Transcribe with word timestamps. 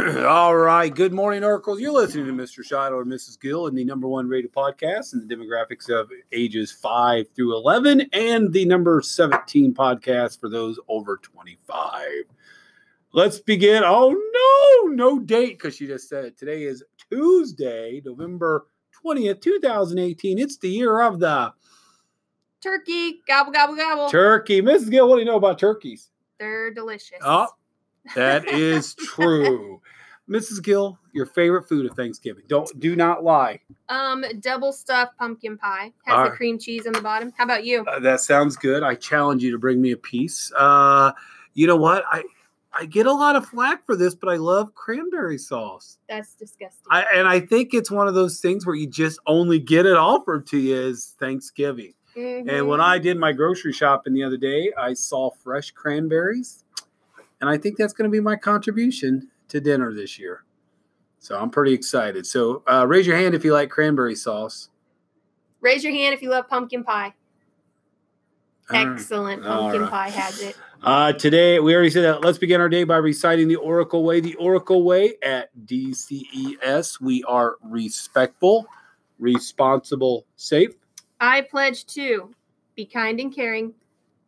All 0.26 0.56
right. 0.56 0.94
Good 0.94 1.12
morning, 1.12 1.44
Oracles. 1.44 1.78
You're 1.78 1.92
listening 1.92 2.24
to 2.24 2.32
Mr. 2.32 2.64
Shot 2.64 2.92
or 2.92 3.04
Mrs. 3.04 3.38
Gill 3.38 3.66
in 3.66 3.74
the 3.74 3.84
number 3.84 4.08
one 4.08 4.28
rated 4.28 4.50
podcast 4.52 5.12
in 5.12 5.26
the 5.26 5.34
demographics 5.34 5.90
of 5.90 6.10
ages 6.32 6.72
5 6.72 7.26
through 7.34 7.54
11 7.56 8.08
and 8.14 8.50
the 8.50 8.64
number 8.64 9.02
17 9.02 9.74
podcast 9.74 10.40
for 10.40 10.48
those 10.48 10.78
over 10.88 11.18
25. 11.18 12.02
Let's 13.12 13.40
begin. 13.40 13.82
Oh, 13.84 14.16
no, 14.88 14.94
no 14.94 15.18
date 15.18 15.58
because 15.58 15.76
she 15.76 15.86
just 15.86 16.08
said 16.08 16.24
it. 16.24 16.38
Today 16.38 16.62
is 16.62 16.82
Tuesday, 17.10 18.00
November 18.02 18.68
20th, 19.04 19.42
2018. 19.42 20.38
It's 20.38 20.56
the 20.56 20.70
year 20.70 21.02
of 21.02 21.18
the 21.18 21.52
Turkey, 22.62 23.20
gobble, 23.26 23.52
gobble, 23.52 23.76
gobble. 23.76 24.08
turkey. 24.08 24.62
Mrs. 24.62 24.90
Gill, 24.90 25.08
what 25.08 25.16
do 25.16 25.20
you 25.20 25.26
know 25.26 25.36
about 25.36 25.58
turkeys? 25.58 26.10
They're 26.38 26.72
delicious. 26.72 27.18
Oh, 27.22 27.48
That 28.14 28.48
is 28.48 28.94
true. 28.94 29.80
Mrs. 30.28 30.62
Gill, 30.62 30.96
your 31.12 31.26
favorite 31.26 31.68
food 31.68 31.86
of 31.86 31.96
Thanksgiving. 31.96 32.44
Don't 32.48 32.68
do 32.78 32.94
not 32.94 33.24
lie. 33.24 33.60
Um, 33.88 34.24
double 34.38 34.72
stuffed 34.72 35.18
pumpkin 35.18 35.58
pie 35.58 35.92
has 36.06 36.16
All 36.16 36.24
the 36.24 36.30
right. 36.30 36.36
cream 36.36 36.58
cheese 36.58 36.86
on 36.86 36.92
the 36.92 37.00
bottom. 37.00 37.32
How 37.36 37.44
about 37.44 37.64
you? 37.64 37.84
Uh, 37.84 37.98
that 37.98 38.20
sounds 38.20 38.56
good. 38.56 38.84
I 38.84 38.94
challenge 38.94 39.42
you 39.42 39.50
to 39.50 39.58
bring 39.58 39.82
me 39.82 39.90
a 39.90 39.96
piece. 39.96 40.52
Uh, 40.56 41.10
you 41.54 41.66
know 41.66 41.76
what? 41.76 42.04
I 42.10 42.22
I 42.72 42.84
get 42.86 43.06
a 43.06 43.12
lot 43.12 43.34
of 43.34 43.46
flack 43.46 43.84
for 43.84 43.96
this, 43.96 44.14
but 44.14 44.28
I 44.28 44.36
love 44.36 44.76
cranberry 44.76 45.38
sauce. 45.38 45.98
That's 46.08 46.34
disgusting. 46.36 46.86
I, 46.88 47.04
and 47.12 47.26
I 47.26 47.40
think 47.40 47.74
it's 47.74 47.90
one 47.90 48.06
of 48.06 48.14
those 48.14 48.38
things 48.40 48.64
where 48.64 48.76
you 48.76 48.86
just 48.86 49.18
only 49.26 49.58
get 49.58 49.86
it 49.86 49.96
offered 49.96 50.46
to 50.48 50.56
you 50.58 50.80
as 50.80 51.16
Thanksgiving. 51.18 51.94
And 52.16 52.68
when 52.68 52.78
Mhm. 52.78 52.84
I 52.84 52.98
did 53.00 53.18
my 53.18 53.32
grocery 53.32 53.72
shopping 53.72 54.14
the 54.14 54.22
other 54.22 54.36
day, 54.36 54.72
I 54.78 54.94
saw 54.94 55.30
fresh 55.30 55.72
cranberries, 55.72 56.64
and 57.40 57.48
I 57.48 57.58
think 57.58 57.76
that's 57.76 57.92
going 57.92 58.10
to 58.10 58.12
be 58.12 58.20
my 58.20 58.36
contribution 58.36 59.28
to 59.48 59.60
dinner 59.60 59.92
this 59.92 60.18
year. 60.18 60.44
So 61.18 61.38
I'm 61.38 61.50
pretty 61.50 61.72
excited. 61.72 62.26
So 62.26 62.62
uh, 62.70 62.86
raise 62.86 63.06
your 63.06 63.16
hand 63.16 63.34
if 63.34 63.44
you 63.44 63.52
like 63.52 63.70
cranberry 63.70 64.14
sauce. 64.14 64.70
raise 65.60 65.84
your 65.84 65.92
hand 65.92 66.14
if 66.14 66.22
you 66.22 66.30
love 66.30 66.48
pumpkin 66.48 66.84
pie. 66.84 67.14
Excellent 68.72 69.42
pumpkin 69.42 69.82
right. 69.82 69.90
pie 69.90 70.10
has 70.10 70.40
it. 70.40 70.56
Uh, 70.82 71.12
today, 71.12 71.60
we 71.60 71.74
already 71.74 71.90
said 71.90 72.04
that. 72.04 72.24
Let's 72.24 72.38
begin 72.38 72.60
our 72.60 72.68
day 72.68 72.84
by 72.84 72.96
reciting 72.96 73.48
the 73.48 73.56
Oracle 73.56 74.02
Way. 74.02 74.20
The 74.20 74.34
Oracle 74.36 74.82
Way 74.82 75.14
at 75.22 75.50
DCES. 75.66 77.00
We 77.00 77.22
are 77.24 77.56
respectful, 77.62 78.66
responsible, 79.18 80.24
safe. 80.36 80.70
I 81.20 81.42
pledge 81.42 81.84
to 81.86 82.30
be 82.76 82.86
kind 82.86 83.20
and 83.20 83.34
caring, 83.34 83.74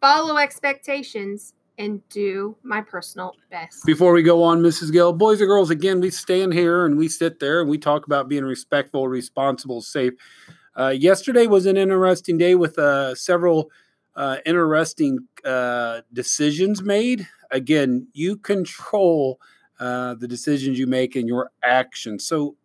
follow 0.01 0.37
expectations, 0.37 1.55
and 1.79 2.07
do 2.09 2.57
my 2.63 2.81
personal 2.81 3.35
best. 3.51 3.85
Before 3.87 4.13
we 4.13 4.23
go 4.23 4.43
on, 4.43 4.63
Mrs. 4.63 4.93
Gill, 4.93 5.13
boys 5.13 5.41
and 5.41 5.49
girls, 5.49 5.71
again, 5.71 6.01
we 6.01 6.11
stand 6.11 6.53
here 6.53 6.85
and 6.85 6.99
we 6.99 7.09
sit 7.09 7.41
there 7.41 7.61
and 7.61 7.71
we 7.71 7.79
talk 7.79 8.07
about 8.07 8.29
being 8.29 8.45
respectful, 8.45 9.09
responsible, 9.09 9.81
safe. 9.81 10.13
Uh, 10.79 10.89
yesterday 10.89 11.47
was 11.47 11.67
an 11.67 11.77
interesting 11.77 12.39
day 12.39 12.55
with 12.55 12.79
uh, 12.79 13.15
several 13.15 13.71
uh, 14.17 14.39
interesting 14.45 15.19
uh, 15.45 16.01
decisions 16.13 16.83
made. 16.83 17.27
Again, 17.51 18.07
you 18.13 18.37
control 18.37 19.41
uh, 19.81 20.15
the 20.15 20.29
decisions 20.29 20.79
you 20.79 20.87
make 20.87 21.17
and 21.17 21.27
your 21.27 21.51
actions. 21.63 22.27
So, 22.27 22.57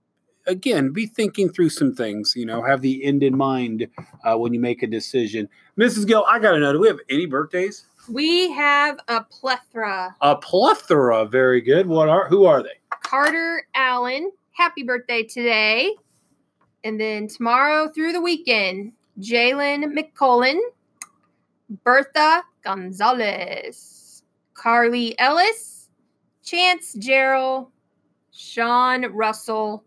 again, 0.47 0.91
be 0.91 1.05
thinking 1.05 1.49
through 1.49 1.69
some 1.69 1.93
things. 1.93 2.33
You 2.35 2.45
know, 2.45 2.63
have 2.63 2.81
the 2.81 3.03
end 3.03 3.21
in 3.21 3.37
mind 3.37 3.87
uh, 4.23 4.37
when 4.37 4.53
you 4.53 4.59
make 4.59 4.81
a 4.81 4.87
decision. 4.87 5.49
Mrs. 5.77 6.07
Gill, 6.07 6.25
I 6.27 6.39
got 6.39 6.53
to 6.53 6.59
know: 6.59 6.73
Do 6.73 6.79
we 6.79 6.87
have 6.87 6.99
any 7.09 7.25
birthdays? 7.25 7.85
We 8.09 8.51
have 8.51 8.99
a 9.07 9.23
plethora. 9.23 10.15
A 10.21 10.35
plethora. 10.37 11.25
Very 11.25 11.61
good. 11.61 11.87
What 11.87 12.09
are? 12.09 12.27
Who 12.27 12.45
are 12.45 12.63
they? 12.63 12.79
Carter 13.03 13.67
Allen, 13.75 14.31
happy 14.51 14.83
birthday 14.83 15.23
today. 15.23 15.95
And 16.83 16.99
then 16.99 17.27
tomorrow 17.27 17.89
through 17.89 18.13
the 18.13 18.21
weekend, 18.21 18.93
Jalen 19.19 19.97
McCullen, 19.97 20.59
Bertha 21.83 22.43
Gonzalez, 22.63 24.23
Carly 24.53 25.17
Ellis, 25.19 25.89
Chance 26.43 26.93
Gerald, 26.99 27.67
Sean 28.31 29.05
Russell, 29.11 29.83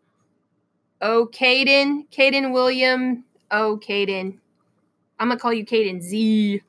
O. 1.02 1.26
Caden, 1.26 2.06
Caden 2.10 2.52
William, 2.52 3.24
Oh, 3.50 3.80
Caden. 3.82 4.38
I'm 5.18 5.30
to 5.30 5.36
call 5.36 5.52
you 5.52 5.64
Caden 5.66 6.00
Z. 6.02 6.62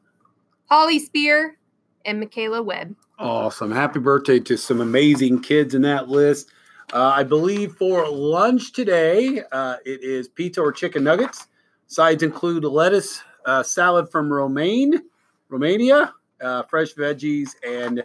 Holly 0.69 0.99
Spear, 0.99 1.57
and 2.05 2.19
Michaela 2.19 2.63
Webb. 2.63 2.95
Awesome. 3.19 3.71
Happy 3.71 3.99
birthday 3.99 4.39
to 4.39 4.57
some 4.57 4.81
amazing 4.81 5.41
kids 5.41 5.75
in 5.75 5.81
that 5.83 6.09
list. 6.09 6.49
Uh, 6.93 7.11
I 7.15 7.23
believe 7.23 7.75
for 7.75 8.07
lunch 8.09 8.73
today, 8.73 9.41
uh, 9.51 9.75
it 9.85 10.01
is 10.03 10.27
pizza 10.27 10.61
or 10.61 10.71
chicken 10.71 11.03
nuggets. 11.03 11.47
Sides 11.87 12.23
include 12.23 12.63
lettuce, 12.63 13.21
uh, 13.45 13.61
salad 13.63 14.09
from 14.09 14.31
Romaine, 14.31 15.01
Romania, 15.49 16.13
uh, 16.41 16.63
fresh 16.63 16.93
veggies, 16.95 17.49
and 17.67 18.01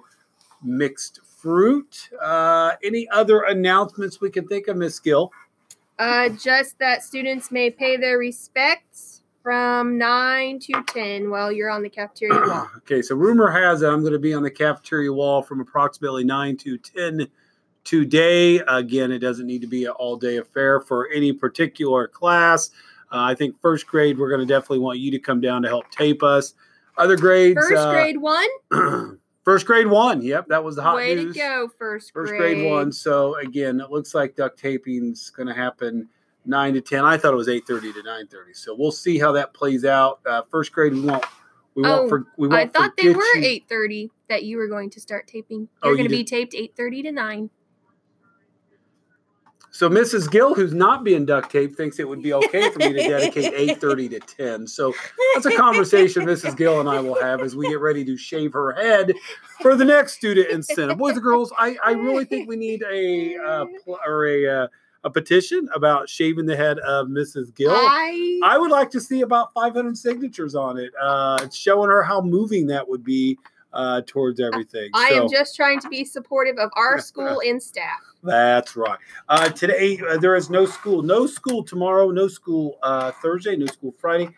mixed 0.62 1.20
fruit. 1.24 2.10
Uh, 2.20 2.72
any 2.82 3.08
other 3.10 3.42
announcements 3.42 4.20
we 4.20 4.28
can 4.30 4.46
think 4.46 4.68
of, 4.68 4.76
Miss 4.76 4.98
Gill? 5.00 5.32
Uh, 5.98 6.28
just 6.30 6.78
that 6.78 7.02
students 7.02 7.50
may 7.50 7.70
pay 7.70 7.96
their 7.96 8.18
respects 8.18 9.22
from 9.42 9.96
9 9.96 10.58
to 10.58 10.82
10 10.88 11.30
while 11.30 11.52
you're 11.52 11.70
on 11.70 11.82
the 11.82 11.88
cafeteria 11.88 12.40
wall. 12.46 12.68
Okay, 12.78 13.00
so 13.00 13.14
rumor 13.14 13.48
has 13.48 13.82
it 13.82 13.86
I'm 13.86 14.00
going 14.00 14.12
to 14.12 14.18
be 14.18 14.34
on 14.34 14.42
the 14.42 14.50
cafeteria 14.50 15.12
wall 15.12 15.42
from 15.42 15.60
approximately 15.60 16.24
9 16.24 16.56
to 16.58 16.78
10 16.78 17.28
today. 17.84 18.58
Again, 18.66 19.12
it 19.12 19.20
doesn't 19.20 19.46
need 19.46 19.60
to 19.60 19.66
be 19.68 19.84
an 19.84 19.92
all 19.92 20.16
day 20.16 20.38
affair 20.38 20.80
for 20.80 21.08
any 21.10 21.32
particular 21.32 22.08
class. 22.08 22.70
Uh, 23.12 23.22
I 23.22 23.34
think 23.34 23.58
first 23.60 23.86
grade, 23.86 24.18
we're 24.18 24.28
going 24.28 24.40
to 24.40 24.52
definitely 24.52 24.80
want 24.80 24.98
you 24.98 25.10
to 25.12 25.18
come 25.18 25.40
down 25.40 25.62
to 25.62 25.68
help 25.68 25.90
tape 25.90 26.22
us. 26.22 26.54
Other 26.98 27.16
grades, 27.16 27.56
First 27.56 27.76
uh, 27.76 27.92
grade 27.92 28.16
one, 28.16 28.48
first 29.46 29.64
grade 29.64 29.86
one. 29.86 30.20
Yep, 30.20 30.48
that 30.48 30.62
was 30.62 30.76
the 30.76 30.82
hot 30.82 30.96
way 30.96 31.14
news. 31.14 31.32
to 31.32 31.40
go, 31.40 31.68
first, 31.78 32.12
grade. 32.12 32.28
First 32.28 32.38
grade. 32.38 32.70
one. 32.70 32.92
So 32.92 33.36
again, 33.36 33.80
it 33.80 33.90
looks 33.90 34.14
like 34.14 34.36
duct 34.36 34.58
taping's 34.58 35.30
going 35.30 35.46
to 35.46 35.54
happen 35.54 36.08
nine 36.44 36.74
to 36.74 36.82
ten. 36.82 37.04
I 37.04 37.16
thought 37.16 37.32
it 37.32 37.36
was 37.36 37.48
eight 37.48 37.66
thirty 37.66 37.92
to 37.92 38.02
nine 38.02 38.26
thirty. 38.26 38.52
So 38.52 38.74
we'll 38.76 38.92
see 38.92 39.18
how 39.18 39.32
that 39.32 39.54
plays 39.54 39.86
out. 39.86 40.20
Uh, 40.26 40.42
first 40.50 40.72
grade, 40.72 40.92
we 40.92 41.00
won't. 41.00 41.24
We 41.74 41.82
won't. 41.82 42.06
Oh, 42.06 42.08
For, 42.08 42.24
we 42.36 42.48
won't 42.48 42.60
I 42.60 42.66
thought 42.66 42.96
they 42.96 43.10
were 43.10 43.22
8.30 43.36 44.08
that 44.30 44.44
you 44.44 44.56
were 44.56 44.66
going 44.66 44.88
to 44.90 45.00
start 45.00 45.26
taping. 45.26 45.68
Oh, 45.82 45.88
You're 45.88 45.98
you 45.98 46.08
going 46.08 46.10
to 46.10 46.16
be 46.16 46.24
taped 46.24 46.54
8.30 46.54 47.02
to 47.02 47.12
9. 47.12 47.50
So 49.76 49.90
Mrs. 49.90 50.30
Gill, 50.30 50.54
who's 50.54 50.72
not 50.72 51.04
being 51.04 51.26
duct 51.26 51.52
taped, 51.52 51.76
thinks 51.76 51.98
it 51.98 52.08
would 52.08 52.22
be 52.22 52.32
okay 52.32 52.70
for 52.70 52.78
me 52.78 52.94
to 52.94 52.98
dedicate 53.08 53.52
eight 53.54 53.78
thirty 53.78 54.08
to 54.08 54.18
ten. 54.20 54.66
So 54.66 54.94
that's 55.34 55.44
a 55.44 55.54
conversation 55.54 56.22
Mrs. 56.24 56.56
Gill 56.56 56.80
and 56.80 56.88
I 56.88 56.98
will 57.00 57.20
have 57.20 57.42
as 57.42 57.54
we 57.54 57.68
get 57.68 57.80
ready 57.80 58.02
to 58.06 58.16
shave 58.16 58.54
her 58.54 58.72
head 58.72 59.12
for 59.60 59.76
the 59.76 59.84
next 59.84 60.14
student 60.14 60.48
incentive. 60.48 60.96
Boys 60.96 61.12
and 61.12 61.22
girls, 61.22 61.52
I, 61.58 61.76
I 61.84 61.90
really 61.90 62.24
think 62.24 62.48
we 62.48 62.56
need 62.56 62.82
a 62.90 63.36
uh, 63.36 63.66
or 64.06 64.26
a 64.26 64.46
uh, 64.46 64.68
a 65.04 65.10
petition 65.10 65.68
about 65.74 66.08
shaving 66.08 66.46
the 66.46 66.56
head 66.56 66.78
of 66.78 67.08
Mrs. 67.08 67.54
Gill. 67.54 67.70
I, 67.70 68.40
I 68.42 68.56
would 68.56 68.70
like 68.70 68.90
to 68.92 69.00
see 69.00 69.20
about 69.20 69.52
500 69.52 69.98
signatures 69.98 70.54
on 70.54 70.78
it, 70.78 70.90
uh, 70.98 71.50
showing 71.50 71.90
her 71.90 72.02
how 72.02 72.22
moving 72.22 72.66
that 72.68 72.88
would 72.88 73.04
be 73.04 73.38
uh, 73.74 74.00
towards 74.06 74.40
everything. 74.40 74.90
I 74.94 75.10
So- 75.10 75.24
am 75.24 75.30
just 75.30 75.54
trying 75.54 75.80
to 75.80 75.88
be 75.88 76.04
supportive 76.04 76.56
of 76.58 76.70
our 76.76 76.98
school 77.00 77.42
and 77.46 77.62
staff. 77.62 78.00
That's 78.26 78.76
right. 78.76 78.98
Uh, 79.28 79.48
today 79.48 80.00
uh, 80.08 80.18
there 80.18 80.34
is 80.34 80.50
no 80.50 80.66
school. 80.66 81.02
No 81.02 81.26
school 81.26 81.62
tomorrow. 81.62 82.10
No 82.10 82.28
school 82.28 82.78
uh, 82.82 83.12
Thursday. 83.22 83.56
No 83.56 83.66
school 83.66 83.94
Friday. 83.98 84.30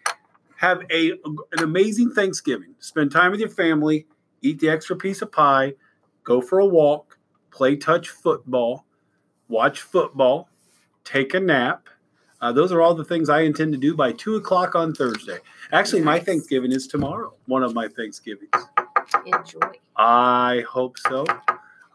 Have 0.56 0.82
a 0.90 1.12
an 1.52 1.62
amazing 1.62 2.10
Thanksgiving. 2.10 2.74
Spend 2.78 3.12
time 3.12 3.30
with 3.30 3.40
your 3.40 3.48
family. 3.48 4.06
Eat 4.42 4.60
the 4.60 4.68
extra 4.68 4.96
piece 4.96 5.22
of 5.22 5.32
pie. 5.32 5.74
Go 6.24 6.40
for 6.40 6.58
a 6.58 6.66
walk. 6.66 7.18
Play 7.50 7.76
touch 7.76 8.10
football. 8.10 8.84
Watch 9.48 9.80
football. 9.80 10.48
Take 11.04 11.32
a 11.34 11.40
nap. 11.40 11.88
Uh, 12.40 12.52
those 12.52 12.70
are 12.70 12.80
all 12.80 12.94
the 12.94 13.04
things 13.04 13.28
I 13.28 13.40
intend 13.40 13.72
to 13.72 13.78
do 13.78 13.96
by 13.96 14.12
two 14.12 14.36
o'clock 14.36 14.74
on 14.74 14.94
Thursday. 14.94 15.38
Actually, 15.72 16.02
my 16.02 16.20
Thanksgiving 16.20 16.70
is 16.70 16.86
tomorrow. 16.86 17.34
One 17.46 17.64
of 17.64 17.74
my 17.74 17.88
Thanksgivings. 17.88 18.50
Enjoy. 19.26 19.58
I 19.96 20.62
hope 20.68 20.98
so. 20.98 21.24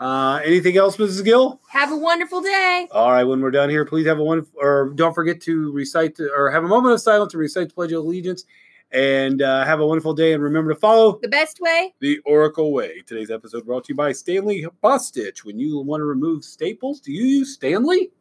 Uh, 0.03 0.41
anything 0.44 0.75
else, 0.75 0.97
Mrs. 0.97 1.23
Gill? 1.23 1.61
Have 1.69 1.89
a 1.89 1.95
wonderful 1.95 2.41
day. 2.41 2.89
All 2.91 3.09
right, 3.09 3.23
when 3.23 3.39
we're 3.39 3.51
done 3.51 3.69
here, 3.69 3.85
please 3.85 4.05
have 4.05 4.19
a 4.19 4.23
one 4.23 4.45
or 4.55 4.91
don't 4.95 5.13
forget 5.13 5.39
to 5.44 5.71
recite 5.71 6.19
or 6.19 6.51
have 6.51 6.65
a 6.65 6.67
moment 6.67 6.94
of 6.94 7.00
silence 7.00 7.31
to 7.31 7.38
recite 7.38 7.69
the 7.69 7.73
Pledge 7.73 7.94
of 7.94 8.03
Allegiance 8.03 8.44
and 8.91 9.41
uh, 9.41 9.63
have 9.63 9.79
a 9.79 9.88
wonderful 9.88 10.13
day. 10.13 10.33
And 10.33 10.44
remember 10.44 10.73
to 10.73 10.79
follow 10.79 11.19
The 11.21 11.29
best 11.29 11.61
way 11.61 11.94
the 12.01 12.19
Oracle 12.25 12.73
Way. 12.73 13.01
Today's 13.07 13.31
episode 13.31 13.65
brought 13.65 13.85
to 13.85 13.94
you 13.94 13.95
by 13.95 14.11
Stanley 14.11 14.65
Bostitch. 14.83 15.45
When 15.45 15.57
you 15.57 15.79
want 15.79 16.01
to 16.01 16.05
remove 16.05 16.44
staples, 16.44 17.00
do 17.00 17.13
you 17.13 17.23
use 17.23 17.53
Stanley? 17.53 18.11